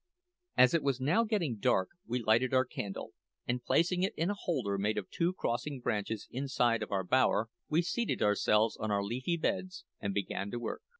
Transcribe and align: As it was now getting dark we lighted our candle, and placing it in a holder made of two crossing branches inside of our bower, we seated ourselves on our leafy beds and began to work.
As 0.57 0.73
it 0.73 0.81
was 0.81 0.99
now 0.99 1.23
getting 1.23 1.57
dark 1.59 1.89
we 2.07 2.17
lighted 2.23 2.55
our 2.55 2.65
candle, 2.65 3.11
and 3.47 3.63
placing 3.63 4.01
it 4.01 4.15
in 4.17 4.31
a 4.31 4.35
holder 4.35 4.79
made 4.79 4.97
of 4.97 5.11
two 5.11 5.31
crossing 5.31 5.79
branches 5.79 6.27
inside 6.31 6.81
of 6.81 6.91
our 6.91 7.03
bower, 7.03 7.49
we 7.69 7.83
seated 7.83 8.23
ourselves 8.23 8.75
on 8.77 8.89
our 8.89 9.03
leafy 9.03 9.37
beds 9.37 9.85
and 9.99 10.11
began 10.11 10.49
to 10.49 10.57
work. 10.57 10.81